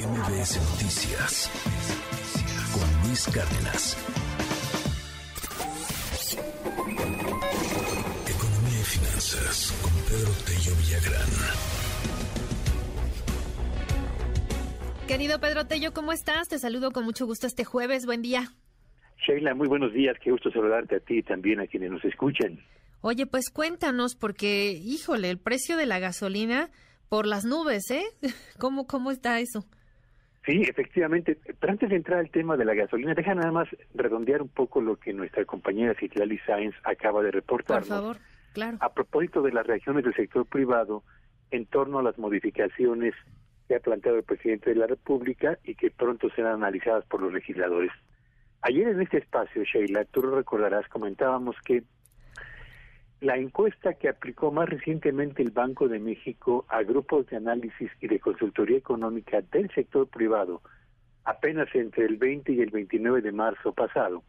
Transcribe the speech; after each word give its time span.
MBS 0.00 0.56
Noticias 0.72 1.50
con 2.72 3.06
Luis 3.06 3.26
Cárdenas. 3.26 3.98
Economía 8.26 8.80
y 8.80 8.84
finanzas 8.84 9.78
con 9.82 9.92
Pedro 10.08 10.32
Tello 10.46 10.74
Villagrán. 10.78 11.28
Querido 15.06 15.38
Pedro 15.38 15.66
Tello, 15.66 15.92
¿cómo 15.92 16.12
estás? 16.12 16.48
Te 16.48 16.58
saludo 16.58 16.92
con 16.92 17.04
mucho 17.04 17.26
gusto 17.26 17.46
este 17.46 17.66
jueves. 17.66 18.06
Buen 18.06 18.22
día. 18.22 18.54
Sheila, 19.26 19.54
muy 19.54 19.68
buenos 19.68 19.92
días. 19.92 20.16
Qué 20.24 20.30
gusto 20.30 20.50
saludarte 20.50 20.96
a 20.96 21.00
ti 21.00 21.18
y 21.18 21.22
también 21.22 21.60
a 21.60 21.66
quienes 21.66 21.90
nos 21.90 22.02
escuchan. 22.06 22.58
Oye, 23.02 23.26
pues 23.26 23.50
cuéntanos, 23.50 24.14
porque, 24.14 24.70
híjole, 24.82 25.28
el 25.28 25.38
precio 25.38 25.76
de 25.76 25.84
la 25.84 25.98
gasolina 25.98 26.70
por 27.10 27.26
las 27.26 27.44
nubes, 27.44 27.90
¿eh? 27.90 28.04
¿Cómo, 28.58 28.86
cómo 28.86 29.10
está 29.10 29.40
eso? 29.40 29.66
Sí, 30.44 30.62
efectivamente. 30.62 31.38
Pero 31.58 31.72
antes 31.72 31.90
de 31.90 31.96
entrar 31.96 32.18
al 32.18 32.30
tema 32.30 32.56
de 32.56 32.64
la 32.64 32.74
gasolina, 32.74 33.14
deja 33.14 33.34
nada 33.34 33.52
más 33.52 33.68
redondear 33.94 34.40
un 34.42 34.48
poco 34.48 34.80
lo 34.80 34.96
que 34.96 35.12
nuestra 35.12 35.44
compañera 35.44 35.94
Citlali 35.94 36.38
Sáenz 36.38 36.74
acaba 36.84 37.22
de 37.22 37.30
reportar. 37.30 37.80
Por 37.80 37.88
favor, 37.88 38.16
claro. 38.52 38.78
A 38.80 38.92
propósito 38.92 39.42
de 39.42 39.52
las 39.52 39.66
reacciones 39.66 40.04
del 40.04 40.14
sector 40.14 40.46
privado 40.46 41.02
en 41.50 41.66
torno 41.66 41.98
a 41.98 42.02
las 42.02 42.18
modificaciones 42.18 43.14
que 43.68 43.76
ha 43.76 43.80
planteado 43.80 44.18
el 44.18 44.24
presidente 44.24 44.70
de 44.70 44.76
la 44.76 44.86
República 44.86 45.58
y 45.64 45.74
que 45.74 45.90
pronto 45.90 46.30
serán 46.30 46.54
analizadas 46.54 47.04
por 47.04 47.20
los 47.22 47.32
legisladores. 47.32 47.92
Ayer 48.62 48.88
en 48.88 49.00
este 49.00 49.18
espacio, 49.18 49.62
Sheila, 49.64 50.04
tú 50.06 50.22
lo 50.22 50.36
recordarás, 50.36 50.88
comentábamos 50.88 51.56
que 51.64 51.82
la 53.20 53.36
encuesta 53.36 53.94
que 53.94 54.08
aplicó 54.08 54.50
más 54.50 54.68
recientemente 54.68 55.42
el 55.42 55.50
Banco 55.50 55.88
de 55.88 55.98
México 55.98 56.64
a 56.68 56.82
grupos 56.82 57.26
de 57.26 57.36
análisis 57.36 57.90
y 58.00 58.08
de 58.08 58.18
consultoría 58.18 58.78
económica 58.78 59.42
del 59.42 59.70
sector 59.74 60.08
privado, 60.08 60.62
apenas 61.24 61.68
entre 61.74 62.06
el 62.06 62.16
20 62.16 62.52
y 62.52 62.60
el 62.60 62.70
29 62.70 63.20
de 63.20 63.32
marzo 63.32 63.72
pasado, 63.72 64.22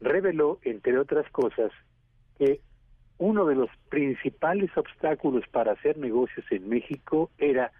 reveló, 0.00 0.58
entre 0.62 0.98
otras 0.98 1.28
cosas, 1.30 1.72
que 2.38 2.60
uno 3.16 3.46
de 3.46 3.54
los 3.54 3.70
principales 3.88 4.70
obstáculos 4.76 5.44
para 5.50 5.72
hacer 5.72 5.96
negocios 5.96 6.44
en 6.50 6.68
México 6.68 7.30
era, 7.38 7.72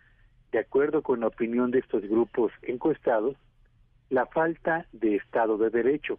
de 0.50 0.60
acuerdo 0.60 1.02
con 1.02 1.20
la 1.20 1.26
opinión 1.26 1.70
de 1.70 1.80
estos 1.80 2.02
grupos 2.02 2.52
encuestados, 2.62 3.36
la 4.08 4.26
falta 4.26 4.86
de 4.92 5.16
Estado 5.16 5.58
de 5.58 5.70
Derecho. 5.70 6.18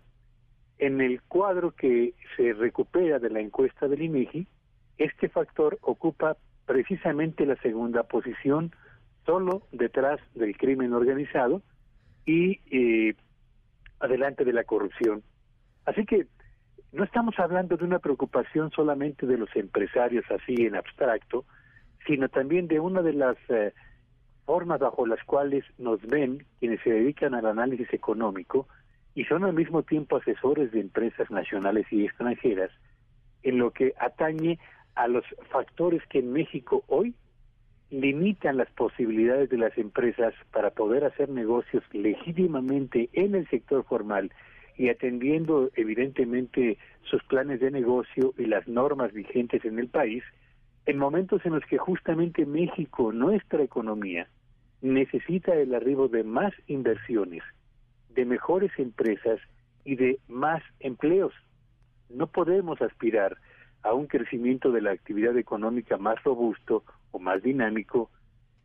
En 0.83 0.99
el 0.99 1.21
cuadro 1.21 1.71
que 1.71 2.13
se 2.35 2.51
recupera 2.51 3.17
de 3.17 3.29
la 3.29 3.39
encuesta 3.39 3.87
del 3.87 4.01
INEGI, 4.01 4.45
este 4.97 5.29
factor 5.29 5.77
ocupa 5.79 6.35
precisamente 6.65 7.45
la 7.45 7.55
segunda 7.61 8.03
posición, 8.03 8.73
solo 9.25 9.61
detrás 9.71 10.19
del 10.35 10.57
crimen 10.57 10.91
organizado 10.91 11.61
y 12.25 12.59
eh, 12.69 13.15
adelante 14.01 14.43
de 14.43 14.51
la 14.51 14.65
corrupción. 14.65 15.23
Así 15.85 16.05
que 16.05 16.27
no 16.91 17.05
estamos 17.05 17.39
hablando 17.39 17.77
de 17.77 17.85
una 17.85 17.99
preocupación 17.99 18.69
solamente 18.71 19.25
de 19.25 19.37
los 19.37 19.55
empresarios 19.55 20.25
así 20.31 20.65
en 20.65 20.75
abstracto, 20.75 21.45
sino 22.05 22.27
también 22.27 22.67
de 22.67 22.81
una 22.81 23.01
de 23.01 23.13
las 23.13 23.37
eh, 23.47 23.71
formas 24.45 24.81
bajo 24.81 25.07
las 25.07 25.23
cuales 25.23 25.63
nos 25.77 26.01
ven 26.01 26.45
quienes 26.59 26.81
se 26.81 26.89
dedican 26.89 27.35
al 27.35 27.45
análisis 27.45 27.87
económico 27.93 28.67
y 29.15 29.25
son 29.25 29.43
al 29.43 29.53
mismo 29.53 29.83
tiempo 29.83 30.17
asesores 30.17 30.71
de 30.71 30.79
empresas 30.79 31.29
nacionales 31.29 31.85
y 31.91 32.05
extranjeras 32.05 32.71
en 33.43 33.57
lo 33.57 33.71
que 33.71 33.93
atañe 33.99 34.59
a 34.95 35.07
los 35.07 35.25
factores 35.51 36.01
que 36.07 36.19
en 36.19 36.31
México 36.33 36.83
hoy 36.87 37.13
limitan 37.89 38.57
las 38.57 38.71
posibilidades 38.71 39.49
de 39.49 39.57
las 39.57 39.77
empresas 39.77 40.33
para 40.51 40.71
poder 40.71 41.03
hacer 41.03 41.29
negocios 41.29 41.83
legítimamente 41.91 43.09
en 43.13 43.35
el 43.35 43.47
sector 43.49 43.83
formal 43.85 44.31
y 44.77 44.89
atendiendo 44.89 45.69
evidentemente 45.75 46.79
sus 47.03 47.23
planes 47.25 47.59
de 47.59 47.69
negocio 47.69 48.33
y 48.37 48.45
las 48.45 48.67
normas 48.67 49.13
vigentes 49.13 49.63
en 49.65 49.77
el 49.77 49.89
país, 49.89 50.23
en 50.87 50.97
momentos 50.97 51.45
en 51.45 51.53
los 51.53 51.63
que 51.65 51.77
justamente 51.77 52.47
México, 52.47 53.11
nuestra 53.11 53.61
economía, 53.61 54.27
necesita 54.81 55.53
el 55.53 55.75
arribo 55.75 56.07
de 56.07 56.23
más 56.23 56.53
inversiones, 56.67 57.43
de 58.13 58.25
mejores 58.25 58.71
empresas 58.77 59.39
y 59.83 59.95
de 59.95 60.19
más 60.27 60.63
empleos. 60.79 61.33
No 62.09 62.27
podemos 62.27 62.81
aspirar 62.81 63.37
a 63.81 63.93
un 63.93 64.07
crecimiento 64.07 64.71
de 64.71 64.81
la 64.81 64.91
actividad 64.91 65.37
económica 65.37 65.97
más 65.97 66.23
robusto 66.23 66.83
o 67.11 67.19
más 67.19 67.43
dinámico. 67.43 68.09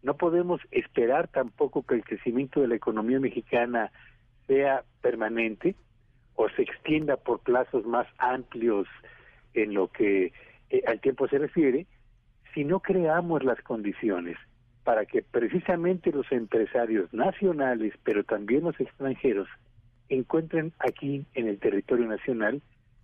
No 0.03 0.17
podemos 0.17 0.61
esperar 0.71 1.29
tampoco 1.29 1.83
que 1.83 1.97
el 1.97 2.05
crecimiento 2.05 2.61
de 2.61 2.69
la 2.69 2.77
economía 2.77 3.19
mexicana 3.19 3.91
sea 4.47 4.85
permanente 5.01 5.75
o 6.37 6.49
se 6.51 6.63
extienda 6.63 7.17
por 7.17 7.41
plazos 7.41 7.85
más 7.85 8.07
amplios 8.19 8.87
en 9.55 9.75
lo 9.75 9.89
que 9.89 10.33
eh, 10.71 10.83
al 10.87 11.01
tiempo 11.01 11.27
se 11.29 11.39
refiere, 11.39 11.87
si 12.55 12.65
no 12.65 12.81
creamos 12.81 13.43
las 13.43 13.61
condiciones 13.63 14.37
para 14.89 15.05
que 15.05 15.21
precisamente 15.21 16.11
los 16.13 16.33
empresarios 16.33 17.13
nacionales, 17.13 17.93
pero 18.05 18.25
también 18.25 18.63
los 18.63 18.81
extranjeros, 18.81 19.47
encuentren 20.09 20.73
aquí 20.79 21.27
en 21.35 21.47
el 21.47 21.59
territorio 21.59 22.07
nacional 22.07 22.63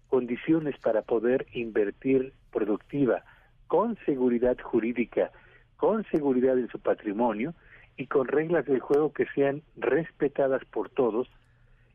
condiciones 0.09 0.79
para 0.79 1.03
poder 1.03 1.45
invertir 1.53 2.33
productiva, 2.51 3.23
con 3.67 3.99
seguridad 4.07 4.57
jurídica, 4.63 5.31
con 5.77 6.07
seguridad 6.07 6.59
en 6.59 6.69
su 6.69 6.79
patrimonio 6.79 7.53
y 7.99 8.07
con 8.07 8.29
reglas 8.29 8.65
del 8.65 8.81
juego 8.81 9.13
que 9.13 9.27
sean 9.35 9.61
respetadas 9.77 10.65
por 10.65 10.89
todos 10.89 11.29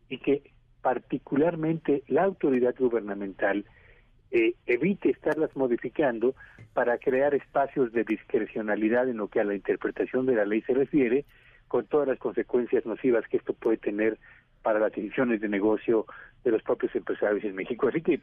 y 0.07 0.19
que 0.19 0.51
particularmente 0.83 2.03
la 2.07 2.25
autoridad 2.25 2.75
gubernamental 2.77 3.65
eh, 4.31 4.53
evite 4.65 5.09
estarlas 5.09 5.55
modificando 5.55 6.35
para 6.73 6.97
crear 6.97 7.33
espacios 7.33 7.91
de 7.91 8.03
discrecionalidad 8.03 9.09
en 9.09 9.17
lo 9.17 9.27
que 9.27 9.39
a 9.39 9.43
la 9.43 9.55
interpretación 9.55 10.25
de 10.25 10.35
la 10.35 10.45
ley 10.45 10.61
se 10.61 10.73
refiere, 10.73 11.25
con 11.67 11.85
todas 11.85 12.07
las 12.07 12.19
consecuencias 12.19 12.85
nocivas 12.85 13.27
que 13.27 13.37
esto 13.37 13.53
puede 13.53 13.77
tener 13.77 14.17
para 14.61 14.79
las 14.79 14.91
decisiones 14.91 15.39
de 15.41 15.49
negocio 15.49 16.05
de 16.43 16.51
los 16.51 16.63
propios 16.63 16.95
empresarios 16.95 17.43
en 17.43 17.55
México. 17.55 17.87
Así 17.87 18.01
que 18.01 18.19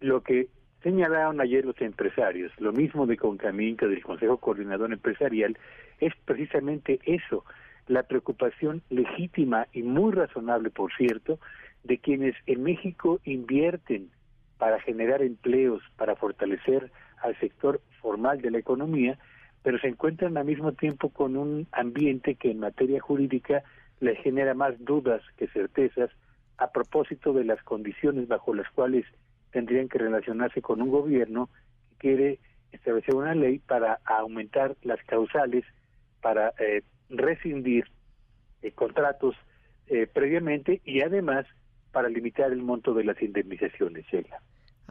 lo 0.00 0.22
que 0.22 0.48
señalaron 0.82 1.40
ayer 1.40 1.64
los 1.64 1.80
empresarios, 1.80 2.52
lo 2.58 2.72
mismo 2.72 3.06
de 3.06 3.16
Concamín 3.16 3.76
que 3.76 3.86
del 3.86 4.02
Consejo 4.02 4.38
Coordinador 4.38 4.92
Empresarial, 4.92 5.58
es 6.00 6.12
precisamente 6.24 7.00
eso, 7.04 7.44
la 7.88 8.02
preocupación 8.04 8.82
legítima 8.90 9.66
y 9.72 9.82
muy 9.82 10.12
razonable, 10.12 10.70
por 10.70 10.92
cierto, 10.94 11.38
de 11.84 11.98
quienes 11.98 12.34
en 12.46 12.62
México 12.62 13.20
invierten 13.24 14.10
para 14.58 14.80
generar 14.80 15.22
empleos, 15.22 15.82
para 15.96 16.16
fortalecer 16.16 16.90
al 17.22 17.38
sector 17.38 17.80
formal 18.00 18.40
de 18.40 18.50
la 18.50 18.58
economía, 18.58 19.18
pero 19.62 19.78
se 19.78 19.88
encuentran 19.88 20.36
al 20.36 20.44
mismo 20.44 20.72
tiempo 20.72 21.10
con 21.10 21.36
un 21.36 21.66
ambiente 21.72 22.36
que 22.36 22.50
en 22.50 22.60
materia 22.60 23.00
jurídica 23.00 23.64
le 24.00 24.16
genera 24.16 24.54
más 24.54 24.74
dudas 24.78 25.22
que 25.36 25.48
certezas 25.48 26.10
a 26.58 26.70
propósito 26.70 27.32
de 27.32 27.44
las 27.44 27.62
condiciones 27.62 28.28
bajo 28.28 28.54
las 28.54 28.70
cuales 28.70 29.04
tendrían 29.50 29.88
que 29.88 29.98
relacionarse 29.98 30.62
con 30.62 30.80
un 30.82 30.90
gobierno 30.90 31.48
que 31.90 31.96
quiere 31.98 32.38
establecer 32.72 33.14
una 33.14 33.34
ley 33.34 33.58
para 33.58 34.00
aumentar 34.04 34.76
las 34.82 35.02
causales, 35.04 35.64
para 36.20 36.52
eh, 36.58 36.82
rescindir 37.08 37.86
eh, 38.62 38.72
contratos 38.72 39.34
eh, 39.88 40.06
previamente 40.06 40.80
y 40.84 41.00
además 41.00 41.46
para 41.92 42.08
limitar 42.08 42.52
el 42.52 42.62
monto 42.62 42.92
de 42.94 43.04
las 43.04 43.20
indemnizaciones. 43.22 44.04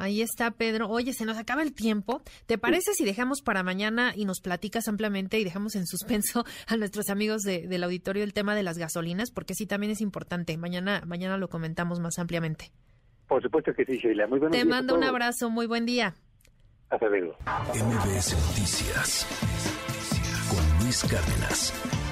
Ahí 0.06 0.22
está, 0.22 0.52
Pedro. 0.52 0.88
Oye, 0.88 1.14
se 1.14 1.26
nos 1.26 1.36
acaba 1.38 1.64
el 1.64 1.74
tiempo. 1.74 2.22
¿Te 2.46 2.60
parece 2.60 2.94
si 2.94 3.06
dejamos 3.06 3.42
para 3.42 3.64
mañana 3.64 4.14
y 4.16 4.26
nos 4.26 4.40
platicas 4.40 4.88
ampliamente 4.88 5.40
y 5.40 5.44
dejamos 5.44 5.76
en 5.76 5.88
suspenso 5.88 6.46
a 6.68 6.78
nuestros 6.78 7.10
amigos 7.10 7.42
de, 7.42 7.68
del 7.68 7.84
auditorio 7.84 8.24
el 8.24 8.34
tema 8.34 8.54
de 8.56 8.62
las 8.62 8.78
gasolinas? 8.78 9.32
Porque 9.32 9.56
sí, 9.56 9.66
también 9.66 9.92
es 9.92 10.02
importante. 10.02 10.58
Mañana, 10.58 11.02
mañana 11.08 11.38
lo 11.38 11.50
comentamos 11.50 12.00
más 12.00 12.20
ampliamente. 12.20 12.72
Por 13.28 13.42
supuesto 13.42 13.74
que 13.74 13.84
sí, 13.84 13.98
Sheila. 13.98 14.28
Muy 14.28 14.38
buenos 14.38 14.56
Te 14.56 14.64
mando 14.64 14.96
un 14.96 15.04
abrazo. 15.04 15.50
Muy 15.50 15.66
buen 15.66 15.88
día. 15.88 16.14
Hasta 16.92 17.10
luego. 17.10 17.36
MBS 17.74 18.34
Noticias 18.34 19.28
con 20.48 20.84
Luis 20.84 21.04
Cárdenas. 21.04 22.05